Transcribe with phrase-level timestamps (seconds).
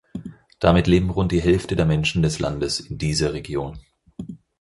[0.57, 3.77] Damit leben rund die Hälfte der Menschen des Landes in dieser Region.